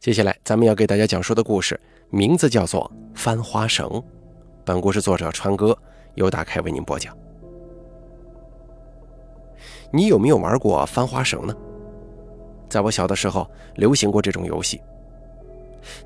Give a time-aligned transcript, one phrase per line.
[0.00, 1.78] 接下来咱们要给大家讲述的故事
[2.08, 3.86] 名字叫做《翻花绳》。
[4.64, 5.76] 本故事作者川哥
[6.14, 7.14] 由打开为您播讲。
[9.92, 11.54] 你有没有玩过翻花绳呢？
[12.66, 14.80] 在我小的时候，流行过这种游戏。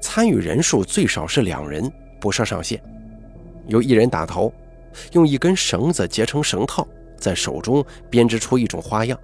[0.00, 1.88] 参与人数最少是两人，
[2.20, 2.82] 不设上限。
[3.68, 4.52] 由一人打头，
[5.12, 6.84] 用一根绳子结成绳套，
[7.16, 9.16] 在手中编织出一种花样，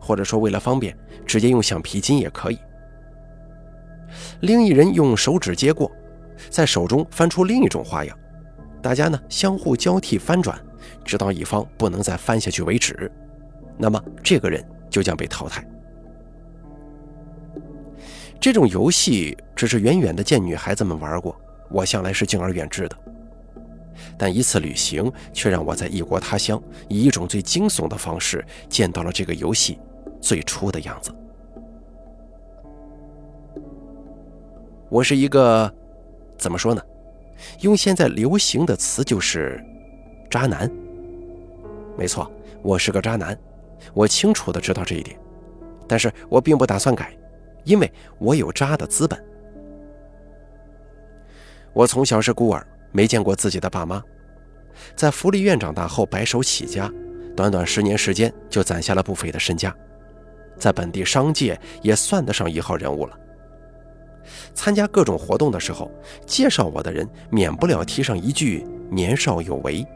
[0.00, 0.96] 或者说为了方便，
[1.26, 2.58] 直接用橡皮筋也可以。
[4.40, 5.90] 另一人用手指接过，
[6.50, 8.16] 在手中翻出另一种花样，
[8.80, 10.58] 大家呢相互交替翻转，
[11.04, 13.10] 直到一方不能再翻下去为止，
[13.76, 15.66] 那么这个人就将被淘汰。
[18.40, 21.36] 这种游戏只是远远的见女孩子们玩过，
[21.70, 22.96] 我向来是敬而远之的。
[24.16, 29.78] 但一次旅行却让我在异国他乡，以一种最惊悚的方式见到了这个游戏
[30.20, 31.12] 最初的样子。
[34.90, 35.72] 我是一个，
[36.38, 36.82] 怎么说呢？
[37.60, 39.62] 用现在流行的词就是
[40.30, 40.70] “渣男”。
[41.96, 42.30] 没错，
[42.62, 43.38] 我是个渣男，
[43.92, 45.18] 我清楚的知道这一点，
[45.86, 47.14] 但是我并不打算改。
[47.64, 49.22] 因为我有渣的资本。
[51.74, 54.02] 我从小是孤儿，没见过自己的爸妈，
[54.96, 56.90] 在福利院长大后白手起家，
[57.36, 59.74] 短短十年时间就攒下了不菲的身家，
[60.56, 63.18] 在本地商界也算得上一号人物了。
[64.54, 65.90] 参加各种活动的时候，
[66.26, 69.86] 介绍我的人免不了提上一句“年少有为”。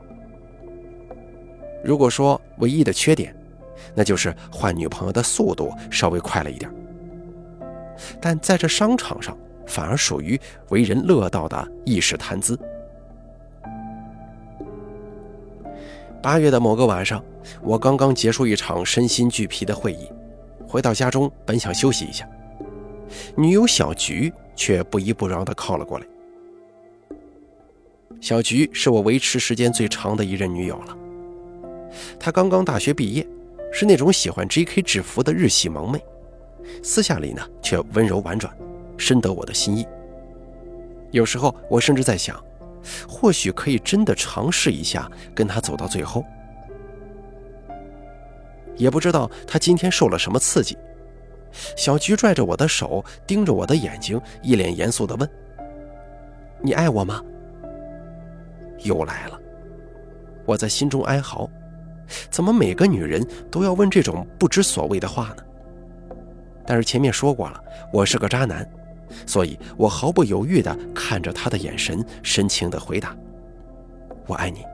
[1.84, 3.34] 如果说唯一的缺点，
[3.94, 6.70] 那就是换女朋友的速度稍微快了一点。
[8.20, 12.58] 但在这商场上，反而属于为人乐道的一时谈资。
[16.22, 17.22] 八月的某个晚上，
[17.60, 20.08] 我刚刚结束一场身心俱疲的会议，
[20.68, 22.28] 回到家中，本想休息一下，
[23.36, 26.06] 女友小菊却不依不饶地靠了过来。
[28.20, 30.96] 小菊是我维持时间最长的一任女友了，
[32.20, 33.26] 她刚刚大学毕业，
[33.72, 34.82] 是那种喜欢 J.K.
[34.82, 36.00] 制服的日系萌妹。
[36.82, 38.56] 私下里呢，却温柔婉转，
[38.96, 39.86] 深得我的心意。
[41.10, 42.40] 有时候我甚至在想，
[43.08, 46.24] 或许可以真的尝试一下跟她走到最后。
[48.76, 50.76] 也不知道他今天受了什么刺激。
[51.76, 55.28] 小菊拽着我的手，盯着我的眼睛，一脸严肃地问
[56.62, 57.22] ：“你爱我吗？”
[58.84, 59.38] 又来了，
[60.44, 61.48] 我在心中哀嚎：
[62.30, 65.44] 怎么每个女人都要问这种不知所谓的话呢？
[66.66, 68.68] 但是前面说过了，我是个渣男，
[69.26, 73.16] 所以我毫不犹豫地看着他的眼神，深情地回答
[74.26, 74.64] ：“我爱你。”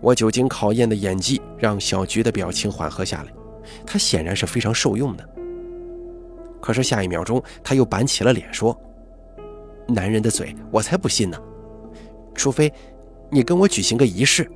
[0.00, 3.32] 我久经考验的演技让小菊的表情缓和下来，
[3.86, 5.28] 他显然是非常受用的。
[6.60, 8.76] 可是下一秒钟，他又板起了脸说
[9.86, 11.40] ：“男人的嘴，我才不信呢！
[12.34, 12.72] 除非
[13.30, 14.50] 你跟我举行个仪式。”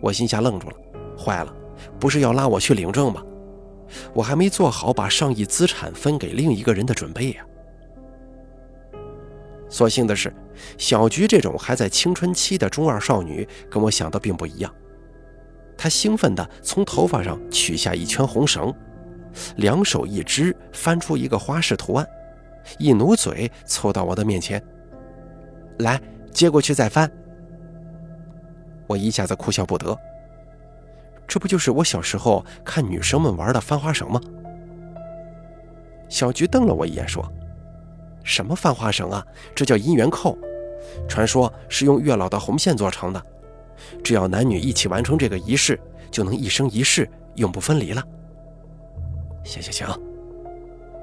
[0.00, 0.76] 我心下愣住了，
[1.18, 1.54] 坏了。
[1.98, 3.22] 不是要拉我去领证吗？
[4.14, 7.44] 我还没做好把上亿资产分给另一个人的准备呀。
[9.68, 10.32] 所幸的是，
[10.78, 14.72] 小菊这种还在青春期的中二少女跟我想的并不一样。
[15.82, 18.72] 他兴奋地从头发上取下一圈红绳，
[19.56, 22.06] 两手一支，翻出一个花式图案，
[22.78, 24.62] 一努嘴凑到我的面前
[25.82, 26.00] ：“来，
[26.30, 27.10] 接过去再翻。”
[28.86, 29.98] 我一下子哭笑不得。
[31.26, 34.20] 这不就是我小时候看女生们玩的翻花绳吗？
[36.08, 37.28] 小菊瞪了我一眼，说
[38.22, 39.26] ：“什么翻花绳啊？
[39.52, 40.38] 这叫姻缘扣，
[41.08, 43.20] 传说是用月老的红线做成的，
[44.02, 45.78] 只要男女一起完成这个仪式，
[46.10, 48.02] 就能一生一世永不分离了。”
[49.44, 49.88] 行行行，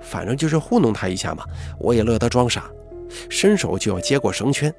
[0.02, 1.44] 反正就是糊弄他一下嘛，
[1.78, 2.70] 我也乐得装傻，
[3.30, 4.74] 伸手就要接过绳圈。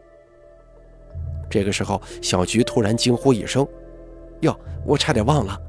[1.50, 3.66] 这个时候，小菊突然惊呼一声。
[4.40, 5.60] 哟，我差点忘了。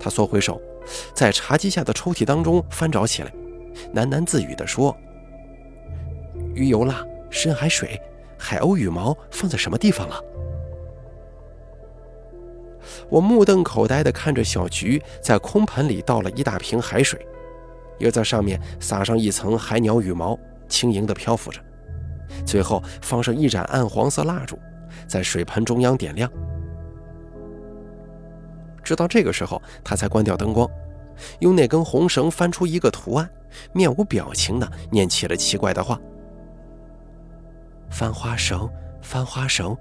[0.00, 0.60] 他缩回手，
[1.14, 3.32] 在茶几下的抽屉当中翻找起来，
[3.94, 4.96] 喃喃自语地说
[6.56, 8.00] ：“鱼油蜡、深海水、
[8.36, 10.20] 海鸥羽毛放在什么地方了？”
[13.08, 17.26] 我目瞪口呆地看着小菊在空盆里倒了一大瓶海水，
[17.98, 20.38] 又在上面撒上一层海鸟羽毛，
[20.68, 21.60] 轻盈地漂浮着，
[22.44, 24.58] 最后放上一盏暗黄色蜡烛，
[25.06, 26.30] 在水盆中央点亮。
[28.82, 30.68] 直到这个时候，他才关掉灯光，
[31.38, 33.30] 用那根红绳翻出一个图案，
[33.72, 36.00] 面无表情地念起了奇怪的话
[37.88, 38.68] ：“翻花绳，
[39.00, 39.76] 翻花绳，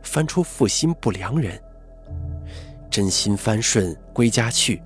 [0.00, 1.60] 翻出负心不良人。
[2.90, 4.82] 真心翻顺归家去，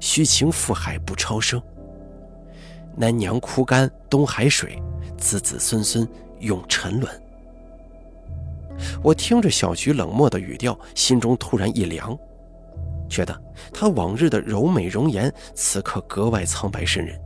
[0.00, 1.62] 虚情覆海不超生。
[2.96, 4.80] 南娘枯干东海水，
[5.16, 6.06] 子子孙孙
[6.40, 7.22] 永沉沦。
[9.02, 12.18] 我听着小菊冷漠的语调，心中突然一凉，
[13.08, 17.18] 觉得她往日的柔美容颜，此刻格外苍白渗人。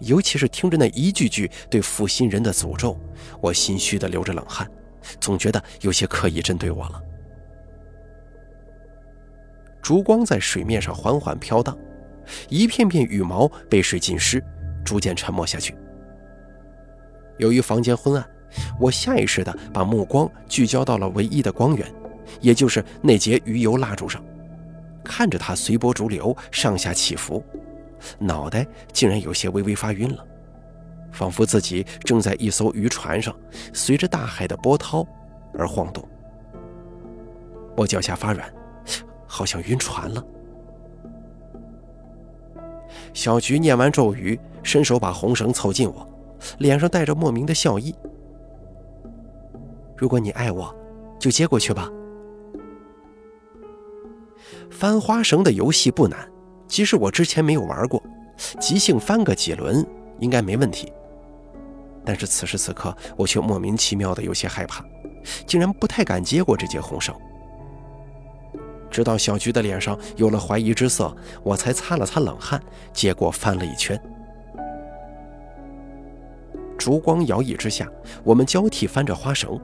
[0.00, 2.98] 尤其是听着那一句句对负心人的诅咒，
[3.40, 4.70] 我心虚的流着冷汗，
[5.20, 7.02] 总觉得有些刻意针对我了。
[9.86, 11.78] 烛光在水面上缓缓飘荡，
[12.48, 14.42] 一片片羽毛被水浸湿，
[14.84, 15.76] 逐渐沉没下去。
[17.38, 18.28] 由于房间昏暗。
[18.80, 21.86] 我下意识地把目光聚焦到了唯一的光源，
[22.40, 24.20] 也就是那节鱼油蜡烛上，
[25.04, 27.44] 看着它随波逐流，上下起伏，
[28.18, 30.24] 脑袋竟然有些微微发晕了，
[31.12, 33.32] 仿佛自己正在一艘渔船上，
[33.72, 35.06] 随着大海的波涛
[35.54, 36.08] 而晃动。
[37.76, 38.50] 我脚下发软，
[39.26, 40.24] 好像晕船了。
[43.12, 46.06] 小菊念完咒语，伸手把红绳凑近我，
[46.58, 47.94] 脸上带着莫名的笑意。
[49.96, 50.74] 如果你爱我，
[51.18, 51.90] 就接过去吧。
[54.70, 56.30] 翻花绳的游戏不难，
[56.68, 58.02] 即使我之前没有玩过，
[58.60, 59.84] 即兴翻个几轮
[60.18, 60.92] 应该没问题。
[62.04, 64.84] 但是此时此刻，我却莫名其妙的有些害怕，
[65.46, 67.14] 竟然不太敢接过这节红绳。
[68.96, 72.58] 直到小菊的脸上有了怀疑之色，我才擦了擦冷汗，
[72.94, 74.00] 接过翻了一圈。
[76.78, 77.86] 烛光摇曳之下，
[78.24, 79.60] 我们交替翻着花绳。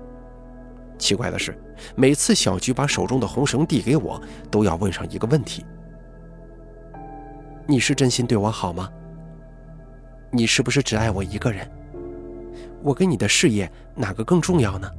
[0.98, 1.58] 奇怪的是，
[1.96, 4.20] 每次小菊把手中的红绳递给我，
[4.50, 5.64] 都要问上一个问题
[7.66, 8.90] ：“你是真心对我好吗？
[10.30, 11.66] 你是不是只爱我一个人？
[12.82, 14.92] 我跟你的事业哪个更重要呢？”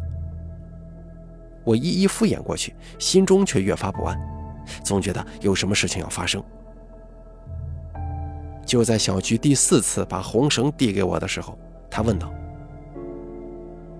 [1.64, 4.20] 我一一敷衍过去，心中却越发不安，
[4.84, 6.44] 总觉得有什么事情要发生。
[8.66, 11.58] 就在小菊第四次把红绳递给我的时候，
[11.90, 12.32] 他问道：“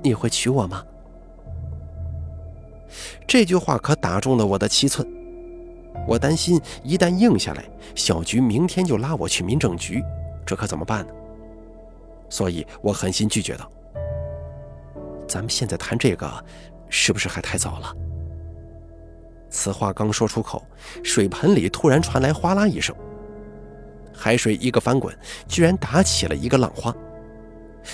[0.02, 0.84] 你会娶我吗？”
[3.28, 5.08] 这句话可打中了我的七寸，
[6.08, 7.66] 我担心一旦应下来，
[7.96, 10.04] 小菊明天就拉我去民政局，
[10.46, 11.14] 这可怎么办呢？
[12.30, 13.70] 所以我狠心拒绝道
[15.28, 16.46] ：“咱们现在谈这个，
[16.96, 17.92] 是不是还太早了？”
[19.50, 20.64] 此话刚说出口，
[21.04, 22.96] 水盆里突然传来哗啦一声，
[24.14, 25.16] 海水一个翻滚，
[25.48, 26.96] 居然打起了一个浪花，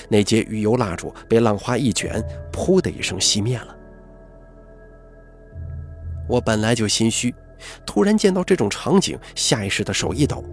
[0.10, 3.76] 那节鱼油蜡烛被浪花一卷，噗的一声熄灭了。
[6.28, 7.34] 我本来就心虚，
[7.86, 10.44] 突然见到这种场景，下意识的手一抖，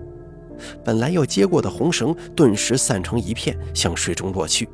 [0.85, 4.69] 本来要接过的红绳顿时散成一片，向水中落去。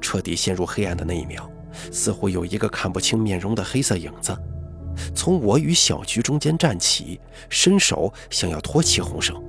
[0.00, 1.50] 彻底陷入黑暗的那一秒，
[1.90, 4.36] 似乎有一个看不清面容的黑色影子，
[5.14, 9.40] 从我与小菊中间站起，伸手想要托起红绳。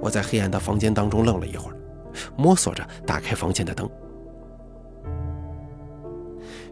[0.00, 1.76] 我在黑暗的房间当中愣了一会儿，
[2.36, 3.88] 摸索着打开房间的灯。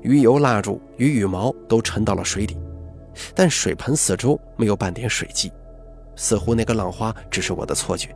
[0.03, 2.57] 鱼油、蜡烛与羽毛都沉到了水底，
[3.35, 5.53] 但水盆四周没有半点水迹，
[6.17, 8.09] 似乎那个浪花只是我的错觉。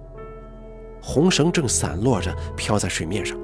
[1.03, 3.39] 红绳正散落着飘在水面上，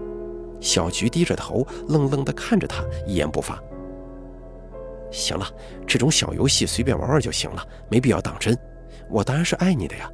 [0.60, 3.60] 小菊低着头，愣愣地看着他，一言不发。
[5.10, 5.46] 行了，
[5.86, 8.56] 这种小游戏随便玩玩就行了，没必要当真。
[9.08, 10.10] 我当然是爱你的呀。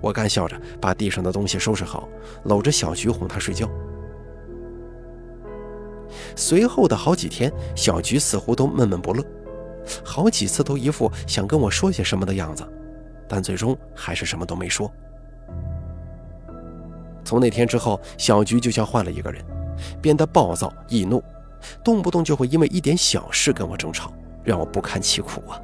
[0.00, 2.08] 我干笑着把地上的东西收拾好，
[2.44, 3.68] 搂着小菊哄她睡觉。
[6.36, 9.24] 随后的好几天，小菊似乎都闷闷不乐，
[10.04, 12.66] 好几次都一副想跟我说些什么的样子，
[13.26, 14.92] 但最终还是什么都没说。
[17.28, 19.44] 从那天之后，小菊就像换了一个人，
[20.00, 21.22] 变得暴躁易怒，
[21.84, 24.10] 动不动就会因为一点小事跟我争吵，
[24.42, 25.60] 让我不堪其苦啊。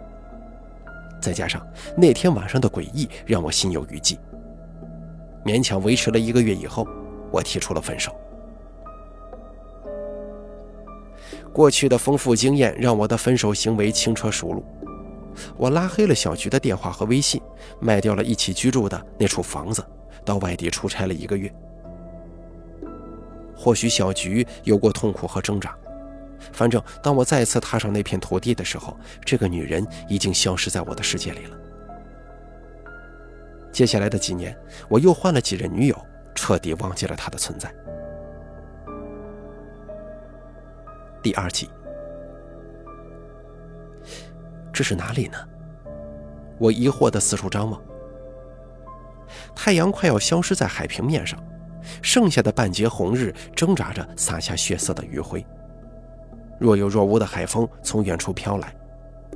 [1.23, 1.67] 再加上
[1.97, 4.19] 那天晚上的诡异，让我心有余悸。
[5.43, 6.87] 勉强维持了一个月以后，
[7.31, 8.15] 我提出了分手。
[11.51, 14.63] 过去的丰富经验让我的分手行为轻车熟路。
[15.57, 17.41] 我拉黑了小菊的电话和微信，
[17.81, 19.83] 卖掉了一起居住的那处房子，
[20.25, 21.51] 到外地出差了一个月。
[23.57, 25.75] 或许小菊有过痛苦和挣扎，
[26.53, 31.57] 反正当我再次踏上那片土地的时候，这个女人已经消失在我的世界里了。
[33.73, 34.57] 接下来的几年，
[34.89, 35.97] 我又换了几任女友，
[36.35, 37.73] 彻底忘记了她的存在。
[41.23, 41.71] 第二集，
[44.73, 45.39] 这是哪里呢？
[46.59, 47.81] 我疑惑的四处张望。
[49.55, 51.39] 太阳快要消失在海平面上，
[52.03, 55.45] 剩下的半截红日挣扎着洒下血色的余晖。
[56.59, 58.75] 若有若无的海风从远处飘来，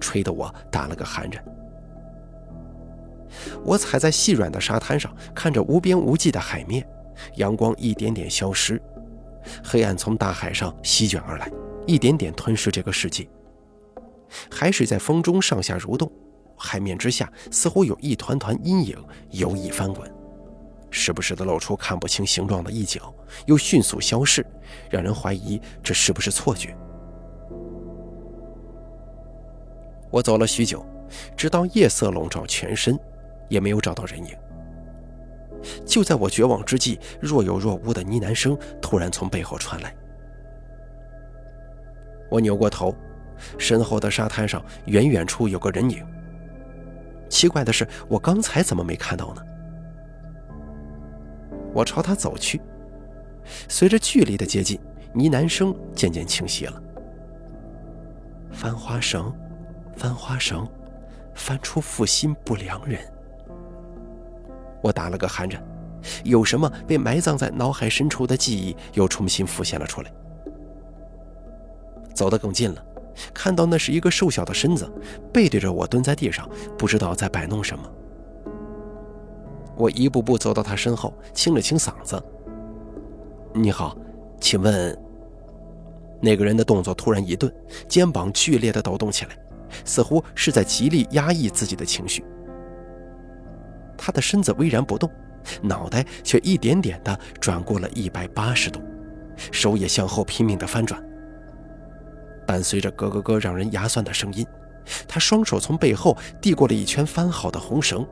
[0.00, 1.44] 吹得我打了个寒颤。
[3.64, 6.86] 我踩在细软的沙滩上，看着无边无际的海面，
[7.34, 8.80] 阳光一点点消失，
[9.62, 11.50] 黑暗从大海上席卷而来，
[11.86, 13.28] 一点点吞噬这个世界。
[14.50, 16.10] 海水在风中上下蠕动，
[16.58, 18.96] 海面之下似乎有一团团阴影
[19.30, 20.10] 游弋翻滚，
[20.90, 23.14] 时不时的露出看不清形状的一角，
[23.46, 24.44] 又迅速消逝，
[24.90, 26.76] 让人怀疑这是不是错觉。
[30.10, 30.84] 我走了许久，
[31.36, 32.98] 直到夜色笼罩全身，
[33.48, 34.34] 也没有找到人影。
[35.84, 39.94] 就在我绝望之际，若有若无的呢喃声突然从背后传来。
[42.30, 42.94] 我扭过头，
[43.58, 46.06] 身后的沙滩上远远处有个人影。
[47.28, 49.42] 奇怪的是，我刚才怎么没看到呢？
[51.72, 52.60] 我朝他走去，
[53.68, 54.80] 随着距离的接近，
[55.12, 56.82] 呢喃声渐渐清晰了。
[58.50, 59.32] 翻花绳。
[59.96, 60.64] 翻花绳，
[61.34, 63.00] 翻出负心不良人。
[64.80, 65.60] 我打了个寒颤，
[66.22, 70.12] 有什么被埋葬在脑海深处的记忆又重新浮现了出来。
[72.14, 72.84] 走得更近了，
[73.32, 74.90] 看到那是一个瘦小的身子，
[75.32, 77.84] 背对着我蹲在地上，不知道在摆弄什么。
[79.76, 82.22] 我一步步走到他身后，清了清嗓子
[83.54, 83.96] ：“你好，
[84.40, 84.98] 请问？”
[86.20, 87.52] 那个人的动作突然一顿，
[87.88, 89.30] 肩膀剧烈的抖动起来。
[89.84, 92.24] 似乎是在极力压抑自己的情绪。
[93.98, 95.10] 他的身子巍然不动，
[95.60, 98.80] 脑袋却一点点地转过了一百八十度，
[99.52, 100.98] 手也向后拼命地翻转。
[102.48, 104.46] 伴随着咯咯咯让人牙酸的声音，
[105.06, 108.06] 他双手从背后递过了一圈翻好的红绳，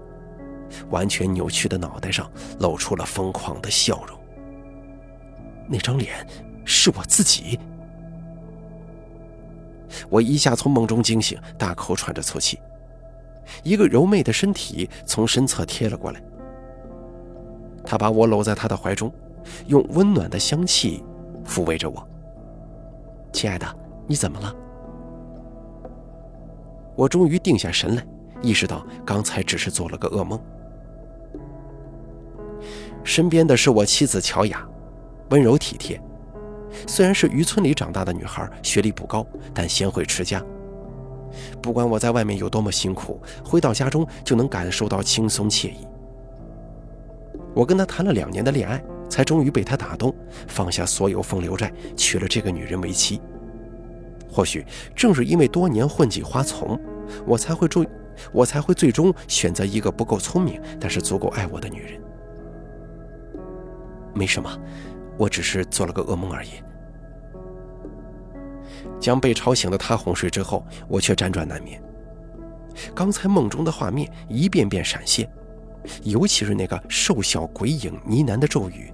[0.90, 4.18] 完全扭曲的脑袋上露出了疯狂的笑容。
[5.66, 6.14] 那张脸
[6.66, 7.58] 是我自己。
[10.10, 12.58] 我一下从梦中惊醒，大口喘着粗气。
[13.62, 16.22] 一个柔媚的身体从身侧贴了过来，
[17.82, 19.10] 他把我搂在他的怀中，
[19.66, 21.02] 用温暖的香气
[21.46, 22.06] 抚慰着我。
[23.32, 23.66] 亲爱的，
[24.06, 24.54] 你怎么了？
[26.94, 28.06] 我终于定下神来，
[28.40, 30.40] 意识到刚才只是做了个噩梦。
[33.04, 34.66] 身边的是我妻子乔雅，
[35.30, 36.00] 温柔体贴。
[36.86, 40.42] 虽然是渔村里长大的女孩，学历不高，但贤惠持家。
[41.60, 45.86] 不管我在外面有多么辛苦，回到家中就能感受到轻松惬意。
[47.54, 50.14] 我跟她谈了两年的恋爱，才终于被她打动，
[50.48, 53.20] 放下所有风流债，娶了这个女人为妻。
[54.36, 54.62] 或许
[54.94, 56.78] 正是因为多年混迹花丛，
[57.24, 57.88] 我才会最，
[58.32, 61.98] 我才会最终选择一个不够聪明，但是足够爱我的女人。
[64.14, 64.54] 没什么。
[65.16, 66.50] 我只是做了个噩梦而已。
[69.00, 71.82] 将被吵醒的他哄睡之后，我却辗转难眠。
[72.94, 75.26] 刚才梦中的画面一遍遍闪现，
[76.02, 78.92] 尤其是那个瘦小鬼影呢喃的咒语，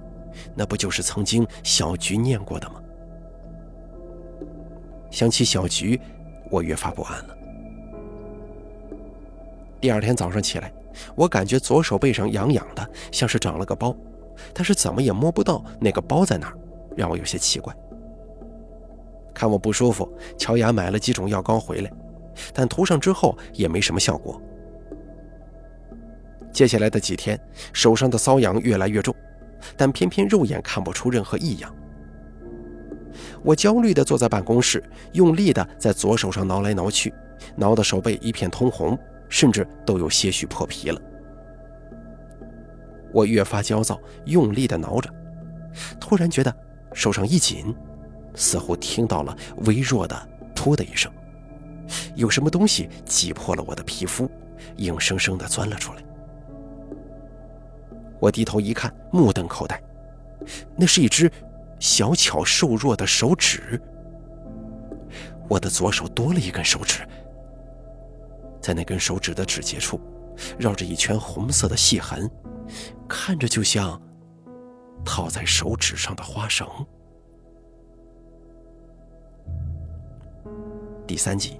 [0.55, 2.75] 那不就是曾经小菊念过的吗？
[5.13, 6.01] 想起小菊，
[6.49, 7.37] 我越发不安了。
[9.79, 10.73] 第二天早上起来，
[11.15, 13.95] 我感觉左手背上痒痒的，像是长了个包。
[14.51, 16.57] 但是怎么也摸不到那个包在哪儿，
[16.97, 17.71] 让我有些奇怪。
[19.35, 21.91] 看我不舒服，乔雅买了几种药膏回来，
[22.51, 24.41] 但涂上之后也没什么效果。
[26.51, 27.39] 接下来的几天，
[27.71, 29.13] 手上的瘙痒越来越重，
[29.77, 31.71] 但偏偏肉眼看不出任何异样。
[33.43, 37.13] 我焦虑地坐在办公室，用力地在左手上挠来挠去，
[37.55, 38.97] 挠的手背一片通红，
[39.27, 41.01] 甚至都有些许破皮了。
[43.11, 45.09] 我越发焦躁，用力地挠着，
[45.99, 46.55] 突然觉得
[46.93, 47.75] 手上一紧，
[48.33, 50.15] 似乎听到了微弱的
[50.55, 51.11] “噗”的一声，
[52.15, 54.29] 有什么东西挤破了我的皮肤，
[54.77, 55.99] 硬生生地钻了出来。
[58.19, 59.79] 我低头一看，目瞪口呆，
[60.77, 61.29] 那是一只
[61.83, 63.79] 小巧瘦弱的手指。
[65.49, 67.05] 我的左手多了一根手指，
[68.61, 69.99] 在那根手指的指节处，
[70.57, 72.31] 绕着一圈红色的细痕。
[73.05, 74.01] 看着就像
[75.03, 76.65] 套在手指上的花绳。
[81.05, 81.59] 第三集，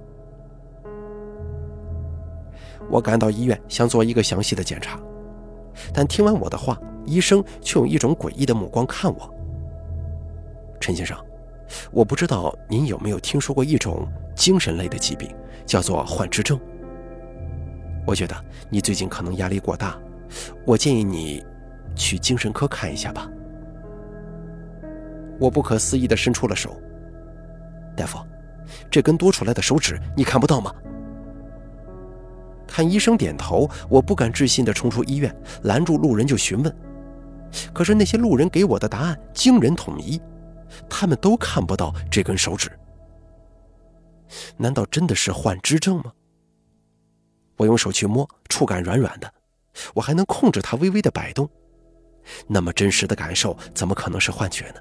[2.89, 4.97] 我赶到医院，想做一个详细的检查，
[5.93, 9.42] 但听完我的话，医生却用一种诡异的目光看我。
[10.83, 11.17] 陈先生，
[11.91, 15.33] 我不知道您有没有听说过一种精神类的疾病，
[15.65, 16.59] 叫做幻肢症。
[18.05, 18.35] 我觉得
[18.69, 19.97] 你最近可能压力过大。
[20.65, 21.41] 我建议你
[21.95, 23.29] 去精神科看一下吧。
[25.39, 26.77] 我不可思议地伸出了手，
[27.95, 28.19] 大夫，
[28.91, 30.69] 这根多出来的手指你看不到吗？
[32.67, 36.75] 看医生点头，我不敢置信地冲出医院，拦住路人就询问。
[37.71, 40.21] 可是那些路人给我的答案惊人统一，
[40.89, 42.71] 他们都看不到这根手指。
[44.57, 46.11] 难道真的是幻肢症吗？
[47.57, 49.31] 我用手去摸，触感软软的，
[49.93, 51.47] 我还能控制它微微的摆动。
[52.47, 54.79] 那么真实的感受，怎么可能是幻觉呢？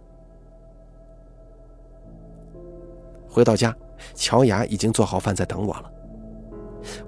[3.28, 3.76] 回到家，
[4.14, 5.92] 乔雅已经做好饭在等我了。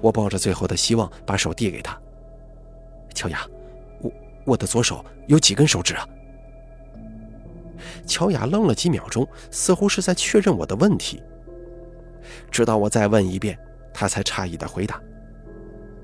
[0.00, 1.98] 我抱着最后的希望，把手递给他。
[3.14, 3.46] 乔雅，
[4.02, 4.12] 我
[4.44, 6.06] 我的左手有几根手指啊？
[8.07, 11.23] 乔雅愣了几秒钟，似乎是在确认我的问题。
[12.50, 13.59] 直到我再问一遍，
[13.93, 15.00] 他才诧异的回答：“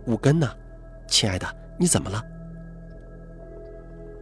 [0.07, 0.49] 五根呢，
[1.07, 1.47] 亲爱的，
[1.79, 2.23] 你怎么了？”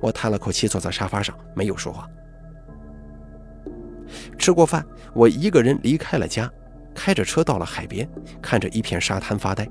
[0.01, 2.09] 我叹了口气，坐在沙发上，没有说话。
[4.39, 6.51] 吃过饭，我一个人离开了家，
[6.95, 8.09] 开着车到了海边，
[8.41, 9.69] 看着一片沙滩发呆。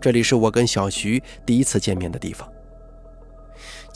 [0.00, 2.50] 这里是我跟小徐第一次见面的地方。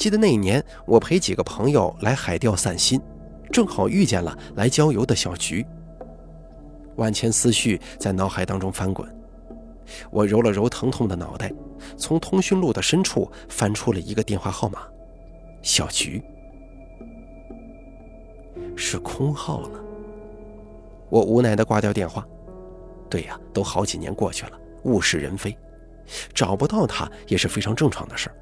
[0.03, 3.01] 记得那一年，我陪几个朋友来海钓散心，
[3.53, 5.65] 正好遇见了来郊游的小菊。
[6.97, 9.09] 万千思绪在脑海当中翻滚，
[10.11, 11.53] 我揉了揉疼痛的脑袋，
[11.97, 14.81] 从通讯录的深处翻出了一个电话号码，
[15.63, 16.21] 小菊，
[18.75, 19.71] 是空号了。
[21.11, 22.27] 我无奈地挂掉电话。
[23.09, 25.57] 对呀，都好几年过去了，物是人非，
[26.35, 28.35] 找不到他也是非常正常的事儿。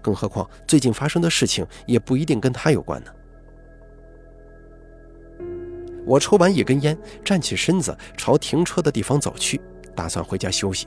[0.00, 3.10] 更何况最近发生的事情也不一定跟他有关呢。
[6.04, 9.60] 我抽完一根烟，站起身子朝停车的地方走去，
[9.94, 10.86] 打算回家休息。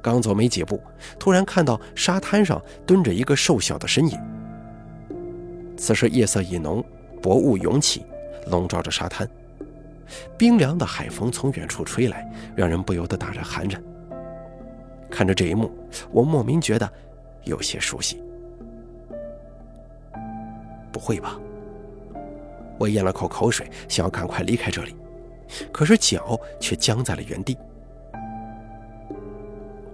[0.00, 0.80] 刚走没几步，
[1.18, 4.18] 突然看到沙滩上蹲着一个瘦小的身影。
[5.76, 6.84] 此时夜色已浓，
[7.20, 8.04] 薄雾涌起，
[8.46, 9.28] 笼罩着沙滩。
[10.36, 13.82] 冰凉的海风从远处吹来，让人不由得打着寒颤。
[15.10, 15.70] 看着这一幕，
[16.10, 16.92] 我莫名觉得
[17.44, 18.22] 有些熟悉。
[20.92, 21.38] 不会吧？
[22.78, 24.94] 我咽了口口水，想要赶快离开这里，
[25.70, 27.56] 可是脚却僵在了原地。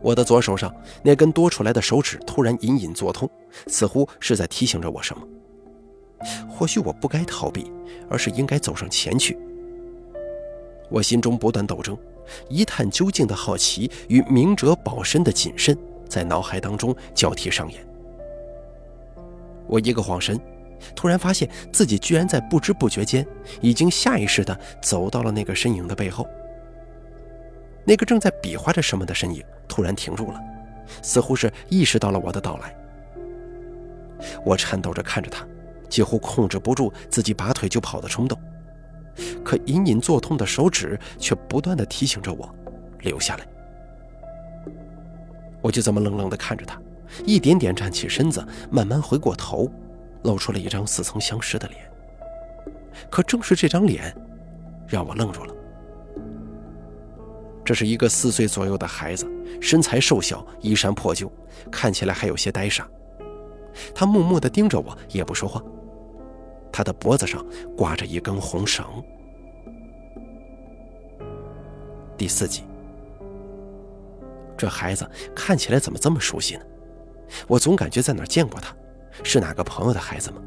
[0.01, 3.29] 我的左手上那根多出来的手指突然隐隐作痛，
[3.67, 5.27] 似乎是在提醒着我什么。
[6.49, 7.71] 或许我不该逃避，
[8.09, 9.39] 而是应该走上前去。
[10.89, 11.97] 我心中不断斗争，
[12.49, 15.77] 一探究竟的好奇与明哲保身的谨慎
[16.09, 17.87] 在脑海当中交替上演。
[19.67, 20.41] 我一个晃神。
[20.95, 23.27] 突然发现自己居然在不知不觉间，
[23.61, 26.25] 已经下意识地走到了那个身影的背后。
[27.85, 30.41] 那个正在比划着什么的身影突然停住了，
[31.03, 32.73] 似乎是意识到了我的到来。
[34.45, 35.45] 我颤抖着看着他，
[35.89, 38.41] 几乎控制不住自己拔腿就跑的冲动，
[39.45, 42.49] 可隐隐作痛的手指却不断地提醒着我
[43.01, 43.45] 留下来。
[45.61, 46.81] 我就这么愣愣地看着他，
[47.25, 49.71] 一点点站起身子，慢慢回过头。
[50.25, 51.81] 露出了一张似曾相识的脸，
[53.09, 54.13] 可正是这张脸，
[54.89, 55.55] 让我愣住了。
[57.65, 61.31] 这是一个四岁左右的孩子，身材瘦小，衣衫破旧，
[61.71, 62.89] 看起来还有些呆傻。
[63.95, 65.63] 他默默地盯着我，也不说话。
[66.73, 67.45] 他的脖子上
[67.77, 68.85] 挂着一根红绳。
[72.17, 72.65] 第四集，
[74.59, 76.63] 这孩子看起来怎么这么熟悉呢？
[77.47, 78.75] 我总感觉在哪见过他。
[79.25, 80.41] 是哪个朋友的孩子吗？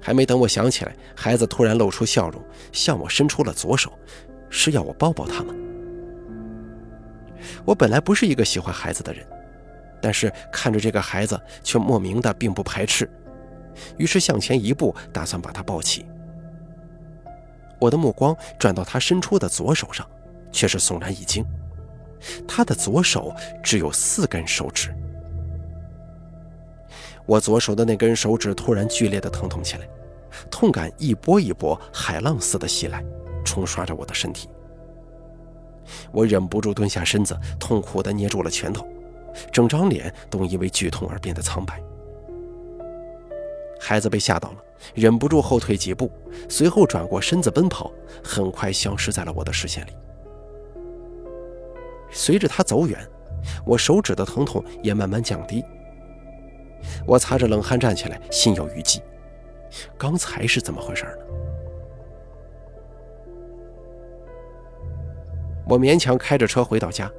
[0.00, 3.92] 还没等我想起来，孩子突然露出笑容，向我伸出了左手，
[4.48, 5.52] 是要我抱抱他吗？
[7.64, 9.26] 我本来不是一个喜欢孩子的人，
[10.00, 13.10] 但是看着这个孩子，却莫名的并不排斥，
[13.96, 16.06] 于是向前一步，打算把他抱起。
[17.80, 20.08] 我的目光转到他伸出的左手上，
[20.52, 21.44] 却是悚然一惊，
[22.46, 24.94] 他的左手只有四根手指。
[27.26, 29.88] 我左手的那根手指突然剧烈的疼痛起来，
[30.50, 33.04] 痛感一波一波海浪似的袭来，
[33.44, 34.48] 冲刷着我的身体。
[36.12, 38.86] 我忍不住蹲下身子，痛苦的捏住了拳头，
[39.52, 41.80] 整张脸都因为剧痛而变得苍白。
[43.80, 44.56] 孩子被吓到了，
[44.94, 46.10] 忍不住后退几步，
[46.48, 47.90] 随后转过身子奔跑，
[48.22, 49.90] 很快消失在了我的视线里。
[52.10, 52.98] 随着他走远，
[53.64, 55.64] 我手指的疼痛也慢慢降低。
[57.06, 59.02] 我擦着冷汗站起来，心有余悸。
[59.98, 61.10] 刚才是怎么回事呢？
[65.68, 67.10] 我勉强开着车回到家，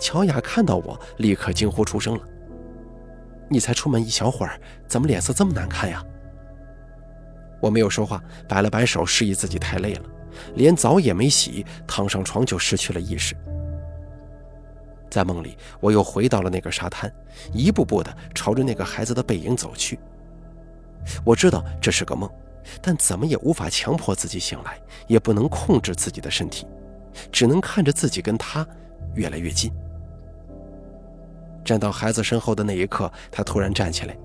[0.00, 2.22] 乔雅看到我，立刻惊呼出声了
[3.50, 4.58] ：“你才出门一小会儿，
[4.88, 6.02] 怎么脸色这么难看呀？”
[7.60, 10.04] 我没有说话，摆了摆手，示意自己太累了，
[10.54, 13.36] 连澡也没洗，躺上床就失去了意识。
[15.10, 17.12] 在梦里，我又回到了那个沙滩，
[17.52, 19.98] 一步步地朝着那个孩子的背影走去。
[21.24, 22.28] 我知道这是个梦，
[22.82, 26.66] 但怎么也无法强迫自己醒来，也不能控制自己的身体，
[27.30, 28.66] 只能看着自己跟他
[29.14, 29.72] 越来越近。
[31.64, 34.16] 站到孩子身后的那一刻，他突然站起来。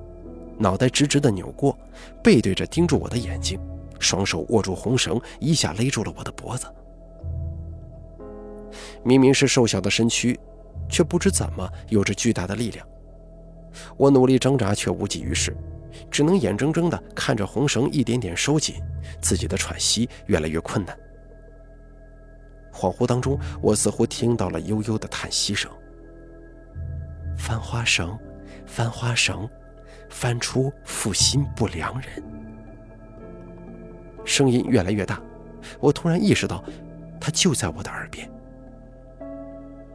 [0.58, 1.78] 脑袋直直的扭过，
[2.22, 3.58] 背对着盯住我的眼睛，
[3.98, 6.68] 双手握住红绳，一下勒住了我的脖子。
[9.02, 10.38] 明明是瘦小的身躯，
[10.88, 12.88] 却不知怎么有着巨大的力量。
[13.98, 15.56] 我努力挣扎，却无济于事，
[16.12, 18.76] 只能眼睁睁地看着红绳一点点收紧，
[19.22, 20.98] 自己的喘息越来越困难。
[22.72, 25.70] 恍惚当中，我似乎听到了悠悠的叹息声
[27.38, 28.18] ：“翻花绳，
[28.66, 29.50] 翻花绳。”
[30.10, 32.10] 翻出负心不良人，
[34.26, 35.22] 声音越来越大，
[35.80, 36.64] 我突然意识到，
[37.22, 38.28] 他就在我的耳边。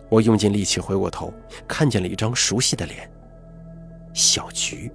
[0.09, 1.33] 我用尽力气回过头，
[1.67, 3.11] 看见了一张熟悉的脸，
[4.13, 4.93] 小菊。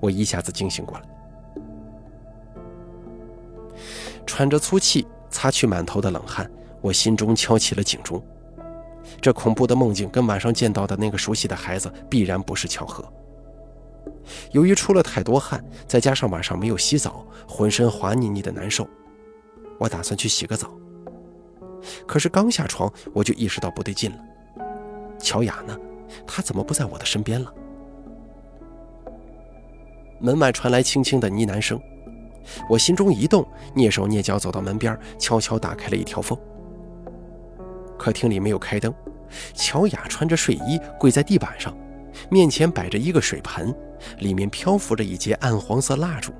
[0.00, 1.04] 我一下子惊醒过来，
[4.26, 8.22] 喘着粗气，擦去满头的冷汗，我心中敲起了警钟。
[9.20, 13.04] 这恐怖的梦境跟晚上见到的那个熟悉的孩子，必然不是巧合。
[14.52, 18.86] 由于出了太多汗，再加上晚上没有洗澡，浑身滑腻腻的难受，
[19.78, 20.70] 我打算去洗个澡。
[22.06, 24.18] 可是刚下床，我就意识到不对劲了。
[25.18, 25.76] 乔雅呢？
[26.26, 27.52] 她怎么不在我的身边了？
[30.20, 31.80] 门外传来轻轻的呢喃声，
[32.68, 36.38] 我心中一动，蹑手蹑脚走到门边，悄悄打开了一条缝。
[37.98, 38.92] 客厅里没有开灯，
[39.54, 41.76] 乔雅穿着睡衣跪在地板上，
[42.30, 43.74] 面前摆着一个水盆。
[44.20, 46.32] 里面漂浮着一截暗黄色蜡烛，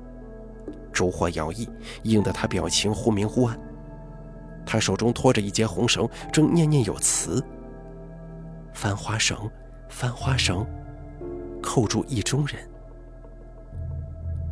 [0.93, 1.67] 烛火摇曳，
[2.03, 3.59] 映得她表情忽明忽暗。
[4.71, 7.43] 他手中拖着一截红绳，正念念有词
[8.71, 9.35] ：“翻花绳，
[9.89, 10.63] 翻花绳，
[11.59, 12.69] 扣住意中人。”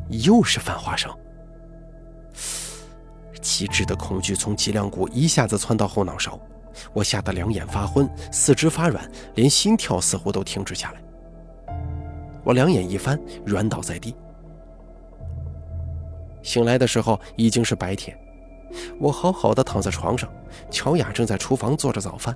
[0.10, 1.16] 又是翻花绳。
[3.40, 6.40] 极致的恐惧从脊梁骨一下子窜到后脑勺，
[6.94, 11.76] 我吓得两眼发昏，四肢发软，连心跳似乎都停止下来。
[12.44, 14.16] 我两眼一翻，软倒在地。
[16.42, 18.18] 醒来的时候已经是白天，
[19.00, 20.30] 我好好的躺在床上，
[20.70, 22.36] 乔雅正在厨房做着早饭。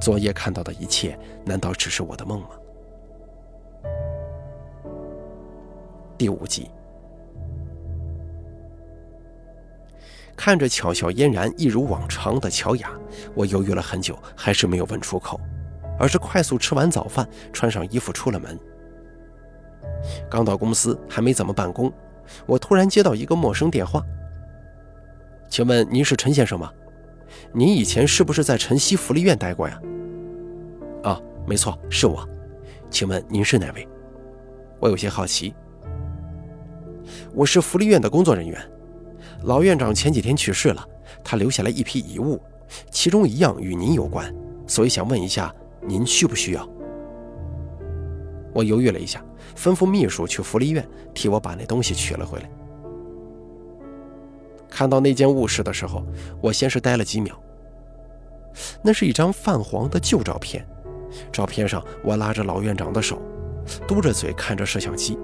[0.00, 2.48] 昨夜看到的一切，难道只是我的梦吗？
[6.18, 6.70] 第五集，
[10.36, 12.90] 看着巧笑嫣然、一如往常的乔雅，
[13.34, 15.40] 我犹豫了很久，还是没有问出口。
[15.98, 18.58] 而是快速吃完早饭，穿上衣服出了门。
[20.28, 21.92] 刚到公司，还没怎么办公，
[22.44, 24.02] 我突然接到一个陌生电话。
[25.52, 26.72] 请问您是陈先生吗？
[27.52, 29.78] 您以前是不是在晨曦福利院待过呀？
[31.02, 32.26] 啊，没错，是我。
[32.88, 33.86] 请问您是哪位？
[34.80, 35.54] 我有些好奇。
[37.34, 38.58] 我是福利院的工作人员。
[39.42, 40.88] 老院长前几天去世了，
[41.22, 42.40] 他留下来一批遗物，
[42.90, 44.34] 其中一样与您有关，
[44.66, 45.54] 所以想问一下。
[45.82, 46.66] 您需不需要？
[48.54, 49.22] 我犹豫了一下，
[49.54, 52.50] 吩咐秘书去福利院替我把那东西取了回来。
[54.72, 56.02] 看到那间卧室的时候，
[56.40, 57.38] 我先是呆了几秒。
[58.80, 60.66] 那是一张泛黄的旧照片，
[61.30, 63.20] 照片上我拉着老院长的手，
[63.86, 65.18] 嘟着嘴看着摄像机。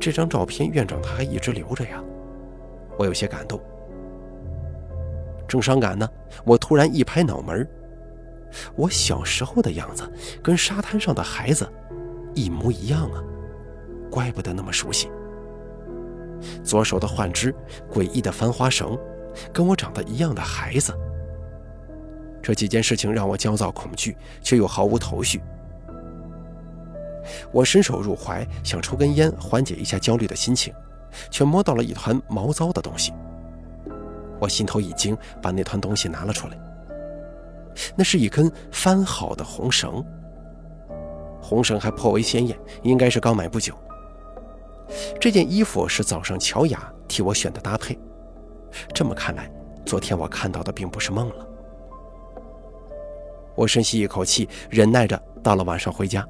[0.00, 2.02] 这张照片院长他还一直留着呀，
[2.98, 3.60] 我有些感动。
[5.46, 6.08] 正伤感呢，
[6.44, 7.66] 我突然一拍脑门
[8.74, 10.02] 我小时候的样子
[10.42, 11.70] 跟沙滩上的孩子
[12.34, 13.22] 一模一样啊，
[14.10, 15.08] 怪不得那么熟悉。
[16.62, 17.54] 左手的幻肢，
[17.90, 18.98] 诡异的翻花绳，
[19.52, 20.92] 跟我长得一样的孩子。
[22.42, 25.40] 这几件事情让我焦躁恐惧，却又毫无头绪。
[27.52, 30.72] 我伸手入怀，想抽根烟缓解一下焦虑的心情，
[31.30, 33.12] 却摸到了一团毛糟的东西。
[34.40, 36.58] 我心头一惊，把那团东西拿了出来。
[37.94, 40.02] 那是一根翻好的红绳，
[41.42, 43.74] 红绳还颇为鲜艳，应该是刚买不久。
[45.20, 47.98] 这件衣服是早上乔雅替我选的搭配，
[48.94, 49.50] 这么看来，
[49.84, 51.46] 昨天我看到的并不是梦了。
[53.54, 56.26] 我深吸一口气，忍耐着到了晚上回家。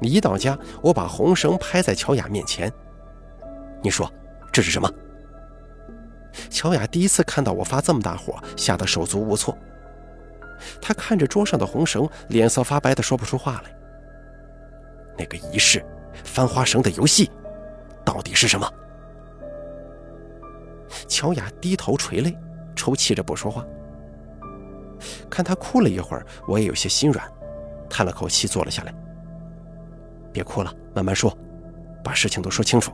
[0.00, 2.72] 一到家，我把红绳拍在乔雅面前，
[3.82, 4.10] 你说
[4.50, 4.90] 这是什么？
[6.48, 9.56] 乔雅第一次看到我发这么大火，吓得手足无措。
[10.80, 13.70] 她看着桌上的红绳，脸色发白的说不出话来。
[15.18, 15.84] 那个仪式，
[16.24, 17.30] 翻花绳的游戏，
[18.04, 18.70] 到底是什么？
[21.06, 22.36] 乔雅低头垂泪，
[22.74, 23.64] 抽泣着不说话。
[25.28, 27.26] 看她哭了一会儿，我也有些心软，
[27.88, 28.94] 叹了口气，坐了下来。
[30.32, 31.36] 别哭了，慢慢说，
[32.04, 32.92] 把事情都说清楚。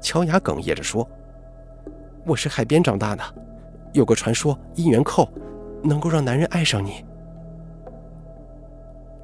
[0.00, 1.08] 乔雅哽咽着说
[2.24, 3.22] ：“我是海边长大的，
[3.92, 5.28] 有个传说，姻缘扣
[5.82, 7.04] 能够让男人爱上你。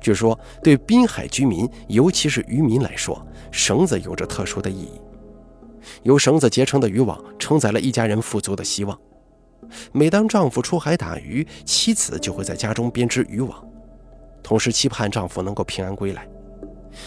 [0.04, 5.00] 据说，对滨海居民，尤其是渔民来说，绳子有着特殊的意义。
[6.02, 8.98] 由绳子结成的渔网，承载了一家人富足的希望。
[9.92, 13.66] 每当丈夫出海打鱼，妻子就会在家中编织渔网，
[14.42, 16.28] 同时期盼丈夫能够平安归来。